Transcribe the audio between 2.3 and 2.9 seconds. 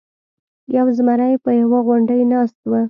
ناست و.